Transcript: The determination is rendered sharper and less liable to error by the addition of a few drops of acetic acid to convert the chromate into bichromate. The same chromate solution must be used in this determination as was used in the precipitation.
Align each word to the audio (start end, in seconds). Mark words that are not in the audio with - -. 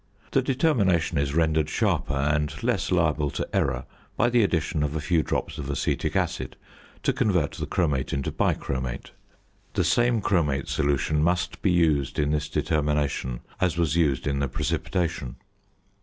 The 0.31 0.41
determination 0.41 1.19
is 1.19 1.35
rendered 1.35 1.69
sharper 1.69 2.15
and 2.15 2.63
less 2.63 2.89
liable 2.91 3.29
to 3.29 3.47
error 3.55 3.85
by 4.17 4.31
the 4.31 4.41
addition 4.41 4.81
of 4.81 4.95
a 4.95 4.99
few 4.99 5.21
drops 5.21 5.59
of 5.59 5.69
acetic 5.69 6.15
acid 6.15 6.55
to 7.03 7.13
convert 7.13 7.51
the 7.51 7.67
chromate 7.67 8.11
into 8.11 8.31
bichromate. 8.31 9.11
The 9.75 9.83
same 9.83 10.19
chromate 10.19 10.67
solution 10.69 11.21
must 11.21 11.61
be 11.61 11.69
used 11.71 12.17
in 12.17 12.31
this 12.31 12.49
determination 12.49 13.41
as 13.59 13.77
was 13.77 13.95
used 13.95 14.25
in 14.25 14.39
the 14.39 14.47
precipitation. 14.47 15.35